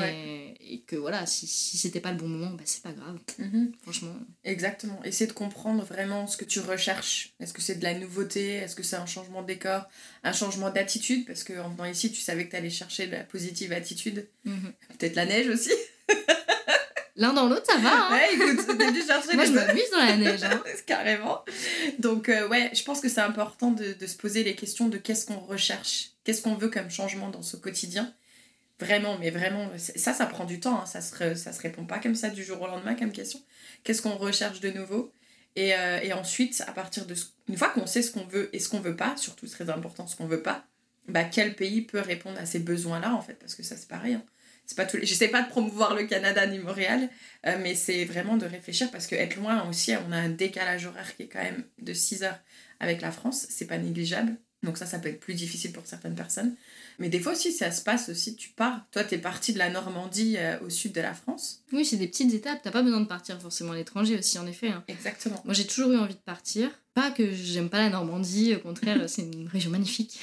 [0.59, 3.17] et, que voilà, si, si c'était pas le bon moment, bah, c'est pas grave.
[3.39, 3.71] Mhm.
[3.81, 4.13] Franchement.
[4.43, 5.01] Exactement.
[5.05, 7.33] Essayer de comprendre vraiment ce que tu recherches.
[7.39, 8.55] Est-ce que c'est de la nouveauté?
[8.55, 9.87] Est-ce que c'est un changement de décor?
[10.25, 11.25] Un changement d'attitude?
[11.25, 14.27] Parce qu'en venant ici, tu savais que tu allais chercher de la positive attitude.
[14.43, 14.73] Mhm.
[14.99, 15.71] Peut-être la neige aussi.
[17.15, 18.07] L'un dans l'autre, ça va.
[18.07, 20.43] Hein ouais, écoute, t'es dû chercher Moi, je m'amuse dans la neige.
[20.43, 20.63] Hein.
[20.87, 21.45] Carrément.
[21.99, 24.97] Donc, euh, ouais, je pense que c'est important de, de, se poser les questions de
[24.97, 28.13] qu'est-ce qu'on recherche, qu'est-ce qu'on veut comme changement dans ce quotidien.
[28.79, 30.81] Vraiment, mais vraiment, ça, ça prend du temps.
[30.81, 30.85] Hein.
[30.87, 33.39] Ça, se, ça se répond pas comme ça du jour au lendemain comme question.
[33.83, 35.11] Qu'est-ce qu'on recherche de nouveau?
[35.55, 37.13] Et, euh, et, ensuite, à partir de.
[37.47, 39.69] une fois qu'on sait ce qu'on veut et ce qu'on veut pas, surtout c'est très
[39.69, 40.65] important ce qu'on veut pas,
[41.07, 43.35] bah, quel pays peut répondre à ces besoins-là en fait?
[43.35, 44.15] Parce que ça, c'est pareil.
[44.15, 44.23] Hein
[44.65, 45.05] c'est pas tous les...
[45.05, 47.09] sais pas de promouvoir le Canada ni Montréal
[47.45, 50.85] euh, mais c'est vraiment de réfléchir parce que être loin aussi on a un décalage
[50.85, 52.39] horaire qui est quand même de 6 heures
[52.79, 54.35] avec la France c'est pas négligeable.
[54.63, 56.55] Donc ça ça peut être plus difficile pour certaines personnes
[56.99, 58.85] mais des fois aussi, ça se passe aussi, tu pars.
[58.91, 61.63] Toi, tu es parti de la Normandie euh, au sud de la France.
[61.71, 62.59] Oui, c'est des petites étapes.
[62.63, 64.69] T'as pas besoin de partir forcément à l'étranger aussi, en effet.
[64.69, 64.83] Hein.
[64.87, 65.41] Exactement.
[65.45, 66.69] Moi, j'ai toujours eu envie de partir.
[66.93, 70.19] Pas que j'aime pas la Normandie, au contraire, c'est une région magnifique.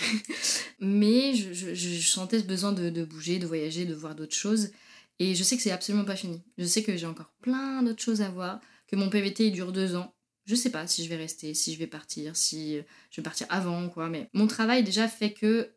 [0.80, 4.36] Mais je, je, je, sentais ce besoin de, de bouger, de voyager, de voir d'autres
[4.36, 4.70] choses.
[5.18, 6.42] Et je sais que c'est absolument pas fini.
[6.56, 9.72] Je sais que j'ai encore plein d'autres choses à voir, que mon PVT il dure
[9.72, 10.14] deux ans.
[10.46, 12.78] Je sais pas si je vais rester, si je vais partir, si
[13.10, 14.08] je vais partir avant, quoi.
[14.08, 15.70] Mais mon travail déjà fait que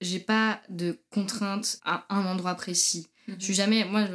[0.00, 3.08] j'ai pas de contraintes à un endroit précis.
[3.28, 3.56] Je suis mhm.
[3.56, 3.84] jamais.
[3.84, 4.08] Moi,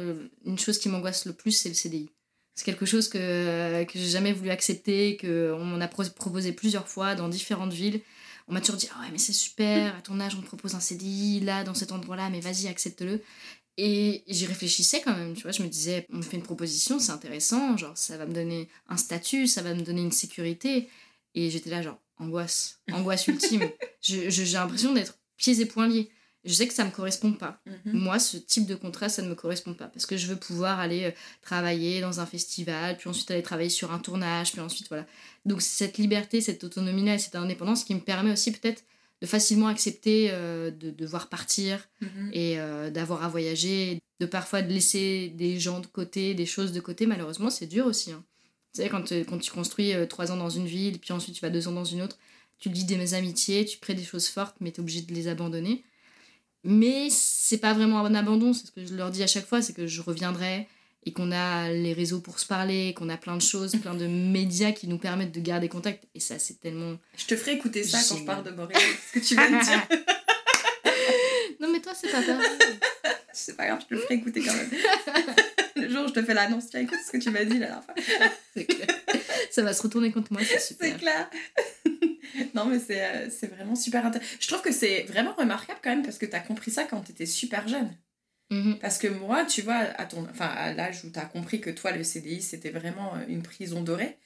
[0.44, 2.10] une chose qui m'angoisse le plus, c'est le CDI.
[2.54, 7.14] C'est quelque chose que, que j'ai jamais voulu accepter, qu'on m'en a proposé plusieurs fois
[7.14, 8.00] dans différentes villes.
[8.48, 10.74] On m'a toujours dit ah ouais, mais c'est super, à ton âge, on te propose
[10.74, 13.22] un CDI là, dans cet endroit-là, mais vas-y, accepte-le.
[13.78, 15.52] Et j'y réfléchissais quand même, tu vois.
[15.52, 18.68] Je me disais on me fait une proposition, c'est intéressant, genre ça va me donner
[18.88, 20.90] un statut, ça va me donner une sécurité.
[21.34, 23.70] Et j'étais là, genre angoisse, angoisse ultime.
[24.02, 26.10] J'ai l'impression d'être pieds et poings liés.
[26.44, 27.60] Je sais que ça me correspond pas.
[27.66, 27.92] Mhm.
[27.92, 29.86] Moi, ce type de contrat, ça ne me correspond pas.
[29.86, 33.68] Parce que je veux pouvoir aller euh, travailler dans un festival, puis ensuite aller travailler
[33.68, 35.06] sur un tournage, puis ensuite, voilà.
[35.44, 38.82] Donc, cette liberté, cette autonomie-là, cette indépendance qui me permet aussi peut-être
[39.20, 42.30] de facilement accepter euh, de devoir partir mhm.
[42.32, 46.72] et euh, d'avoir à voyager, de parfois de laisser des gens de côté, des choses
[46.72, 47.06] de côté.
[47.06, 48.10] Malheureusement, c'est dur aussi.
[48.10, 48.24] Hein.
[48.74, 51.50] Tu sais, quand, quand tu construis trois ans dans une ville, puis ensuite tu vas
[51.50, 52.18] deux ans dans une autre,
[52.58, 55.28] tu dis des amitiés, tu crées des choses fortes, mais tu es obligé de les
[55.28, 55.84] abandonner.
[56.64, 59.62] Mais c'est pas vraiment un abandon, c'est ce que je leur dis à chaque fois,
[59.62, 60.68] c'est que je reviendrai
[61.04, 64.06] et qu'on a les réseaux pour se parler, qu'on a plein de choses, plein de
[64.06, 66.04] médias qui nous permettent de garder contact.
[66.14, 66.96] Et ça, c'est tellement.
[67.16, 69.64] Je te ferai écouter ça quand je parle de Montréal, ce que tu viens de
[69.64, 69.88] dire.
[71.60, 72.40] non, mais toi, c'est pas grave.
[73.32, 74.70] C'est pas grave, je te le ferai écouter quand même.
[75.76, 77.66] le jour où je te fais l'annonce, tiens, écoute ce que tu m'as dit la
[77.66, 77.94] dernière fois.
[78.54, 78.88] c'est clair.
[79.50, 80.88] Ça va se retourner contre moi, c'est super.
[80.88, 81.30] C'est clair.
[82.54, 84.36] non, mais euh, c'est vraiment super intéressant.
[84.40, 87.00] Je trouve que c'est vraiment remarquable quand même parce que tu as compris ça quand
[87.00, 87.90] tu étais super jeune.
[88.50, 88.78] Mm-hmm.
[88.78, 91.70] Parce que moi, tu vois, à, ton, enfin, à l'âge où tu as compris que
[91.70, 94.18] toi, le CDI, c'était vraiment euh, une prison dorée,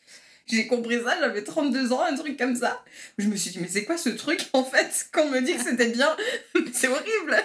[0.47, 2.85] J'ai compris ça, j'avais 32 ans, un truc comme ça.
[3.19, 5.63] Je me suis dit, mais c'est quoi ce truc en fait Qu'on me dit que
[5.63, 6.17] c'était bien,
[6.73, 7.37] c'est horrible.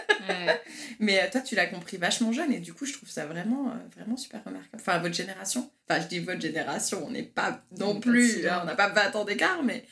[0.99, 3.69] Mais euh, toi, tu l'as compris vachement jeune et du coup, je trouve ça vraiment,
[3.69, 4.79] euh, vraiment super remarquable.
[4.79, 5.71] Enfin, votre génération.
[5.89, 9.25] Enfin, je dis votre génération, on n'est pas non plus, on n'a pas 20 ans
[9.25, 9.83] d'écart, mais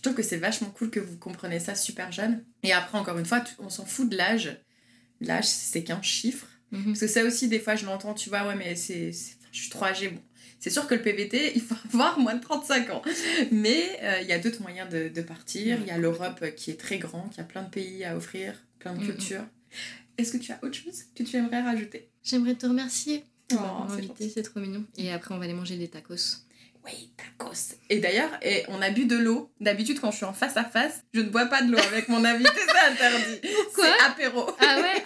[0.00, 2.42] je trouve que c'est vachement cool que vous compreniez ça super jeune.
[2.62, 4.56] Et après, encore une fois, on s'en fout de l'âge.
[5.20, 6.46] L'âge, c'est qu'un chiffre.
[6.72, 6.86] Mhm.
[6.86, 9.68] Parce que ça aussi, des fois, je l'entends, tu vois, ouais, mais c'est, je suis
[9.68, 10.08] trop âgée.
[10.08, 10.22] Bon,
[10.60, 13.02] c'est sûr que le PVT, il faut avoir moins de 35 ans.
[13.50, 15.78] Mais euh, il y a d'autres moyens de, de partir.
[15.80, 18.54] Il y a l'Europe qui est très grand, qui a plein de pays à offrir,
[18.78, 19.44] plein de cultures.
[20.18, 22.08] Est-ce que tu as autre chose que tu aimerais rajouter?
[22.22, 23.86] J'aimerais te remercier oh,
[24.18, 24.84] c'est trop mignon.
[24.96, 26.44] Et après, on va aller manger des tacos.
[26.84, 27.76] Oui, tacos.
[27.90, 29.50] Et d'ailleurs, et on a bu de l'eau.
[29.60, 32.08] D'habitude, quand je suis en face à face, je ne bois pas de l'eau avec
[32.08, 33.40] mon invité, c'est interdit.
[33.64, 33.86] Pourquoi?
[33.86, 34.49] C'est apéro.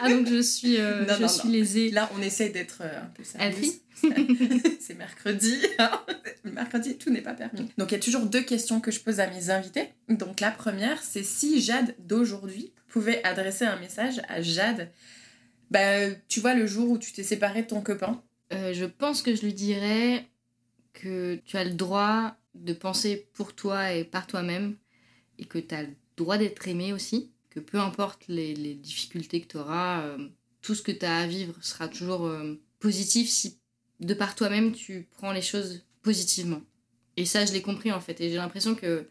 [0.05, 1.91] Ah donc je suis, euh, je suis lésée.
[1.91, 3.81] Là, on essaye d'être euh, un peu sérieuse.
[4.81, 5.63] c'est mercredi.
[6.45, 7.71] mercredi, tout n'est pas permis.
[7.79, 9.89] Donc, il y a toujours deux questions que je pose à mes invités.
[10.09, 14.91] Donc, la première, c'est si Jade d'aujourd'hui pouvait adresser un message à Jade,
[15.71, 18.23] bah, tu vois, le jour où tu t'es séparé de ton copain.
[18.53, 20.27] Euh, je pense que je lui dirais
[20.93, 24.77] que tu as le droit de penser pour toi et par toi-même
[25.39, 29.47] et que tu as le droit d'être aimé aussi, que peu importe les, difficultés que
[29.47, 30.29] tu auras, euh,
[30.61, 33.59] tout ce que tu as à vivre sera toujours euh, positif si
[34.01, 36.61] de par toi-même tu prends les choses positivement.
[37.17, 38.21] Et ça, je l'ai compris en fait.
[38.21, 39.07] Et j'ai l'impression que,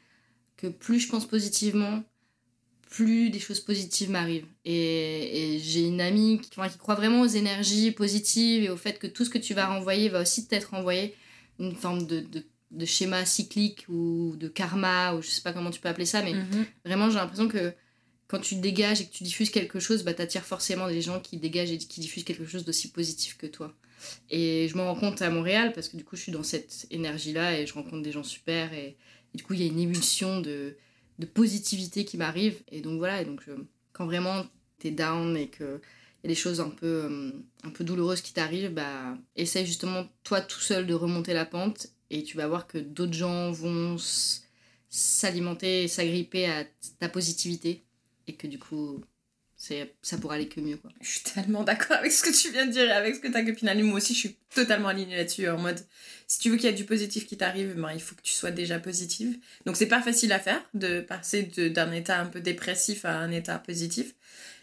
[0.57, 2.03] que plus je pense positivement,
[2.89, 4.47] plus des choses positives m'arrivent.
[4.65, 9.07] Et, j'ai une amie qui, qui, croit vraiment aux énergies positives et au fait que
[9.07, 11.15] tout ce que tu vas renvoyer va aussi t'être renvoyé
[11.59, 15.71] une forme de, de, de, schéma cyclique ou de karma, ou je sais pas comment
[15.71, 16.65] tu peux appeler ça, mais mhm.
[16.85, 17.73] vraiment j'ai l'impression que
[18.27, 21.19] quand tu dégages et que tu diffuses quelque chose, bah, tu attires forcément des gens
[21.19, 23.75] qui dégagent et qui diffusent quelque chose d'aussi positif que toi.
[24.29, 26.87] Et je m'en rends compte à Montréal parce que du coup je suis dans cette
[26.91, 28.97] énergie-là et je rencontre des gens super et,
[29.33, 30.75] du coup il y a une émulsion de,
[31.19, 32.61] de positivité qui m'arrive.
[32.71, 33.43] Et donc voilà, donc
[33.93, 34.45] quand vraiment
[34.79, 35.79] tu es down et que
[36.23, 37.31] y a des choses un peu, euh,
[37.63, 41.87] un peu douloureuses qui t'arrivent, bah, essaye justement toi tout seul de remonter la pente
[42.09, 43.97] et tu vas voir que d'autres gens vont
[44.89, 46.65] s'alimenter et s'agripper à
[46.99, 47.83] ta positivité
[48.27, 49.01] et que du coup
[49.55, 50.91] ça pourra aller que mieux quoi.
[50.99, 53.29] Je suis tellement d'accord avec ce que tu viens de dire et avec ce que
[53.29, 53.83] ta copine a dit.
[53.83, 55.79] Moi aussi je suis totalement alignée là-dessus en mode
[56.33, 58.33] si tu veux qu'il y ait du positif qui t'arrive, ben, il faut que tu
[58.33, 59.37] sois déjà positive.
[59.65, 63.31] Donc c'est pas facile à faire de passer d'un état un peu dépressif à un
[63.31, 64.15] état positif.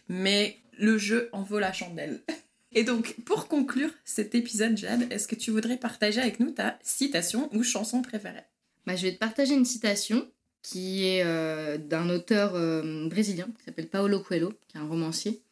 [0.08, 2.20] Mais le jeu en vaut la chandelle.
[2.72, 6.78] Et donc, pour conclure cet épisode, Jade, est-ce que tu voudrais partager avec nous ta
[6.82, 8.44] citation ou chanson préférée?
[8.86, 10.28] Bah, Je vais te partager une citation
[10.62, 15.42] qui est euh, d'un auteur euh, brésilien qui s'appelle Paulo Coelho, qui est un romancier.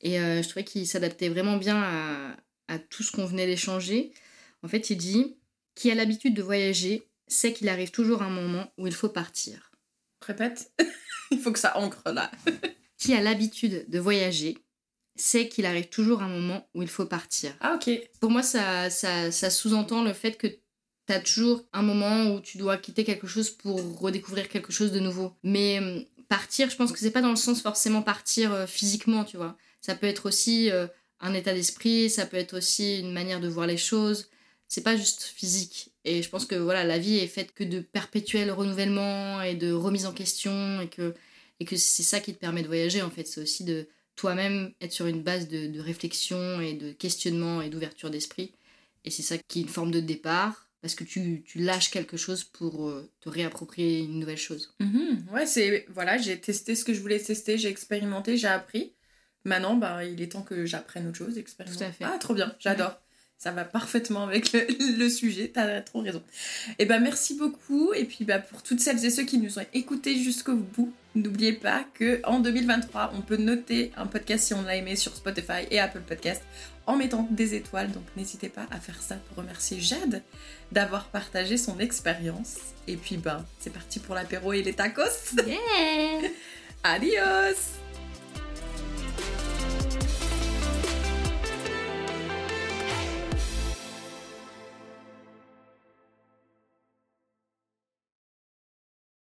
[0.00, 2.36] Et euh, je trouvais qu'il s'adaptait vraiment bien à,
[2.68, 4.12] à tout ce qu'on venait d'échanger.
[4.62, 5.36] En fait, il dit
[5.74, 9.70] Qui a l'habitude de voyager sait qu'il arrive toujours un moment où il faut partir.
[10.24, 10.72] Répète,
[11.30, 12.30] il faut que ça ancre là.
[12.96, 14.58] Qui a l'habitude de voyager
[15.18, 17.52] c'est qu'il arrive toujours un moment où il faut partir.
[17.60, 17.90] Ah ok.
[18.20, 20.46] Pour moi, ça, ça, ça sous-entend le fait que
[21.08, 24.92] tu as toujours un moment où tu dois quitter quelque chose pour redécouvrir quelque chose
[24.92, 25.32] de nouveau.
[25.42, 29.24] Mais euh, partir, je pense que c'est pas dans le sens forcément partir euh, physiquement,
[29.24, 29.56] tu vois.
[29.80, 30.86] Ça peut être aussi euh,
[31.20, 34.28] un état d'esprit, ça peut être aussi une manière de voir les choses.
[34.68, 35.92] C'est pas juste physique.
[36.04, 39.72] Et je pense que voilà, la vie est faite que de perpétuel renouvellement et de
[39.72, 41.14] remise en question et que,
[41.58, 43.26] et que c'est ça qui te permet de voyager en fait.
[43.26, 48.10] C'est aussi de toi-même être sur une base de, réflexion et de questionnement et d'ouverture
[48.10, 48.52] d'esprit.
[49.06, 52.44] Et c'est ça qui est une forme de départ, parce que tu, lâches quelque chose
[52.44, 54.74] pour euh, te réapproprier une nouvelle chose.
[54.80, 55.26] Mhm.
[55.32, 55.86] ouais, c'est.
[55.88, 58.94] Voilà, j'ai testé ce que je voulais tester, j'ai expérimenté, j'ai appris.
[59.44, 61.84] Maintenant, bah, il est temps que j'apprenne autre chose, expérimenter.
[61.84, 62.04] Tout à fait.
[62.04, 63.00] Ah, trop bien, j'adore.
[63.38, 66.22] Ça va parfaitement avec le, sujet, t'as trop raison.
[66.70, 67.92] Et eh ben merci beaucoup.
[67.92, 71.52] Et puis bah, pour toutes celles et ceux qui nous ont écoutés jusqu'au bout, n'oubliez
[71.52, 75.66] pas que en 2023, on peut noter un podcast si on l'a aimé sur Spotify
[75.70, 76.42] et Apple Podcast
[76.88, 77.92] en mettant des étoiles.
[77.92, 80.22] Donc n'hésitez pas à faire ça pour remercier Jade
[80.72, 82.56] d'avoir partagé son expérience.
[82.88, 85.36] Et puis ben, c'est parti pour l'apéro et les tacos.
[86.82, 87.78] Adios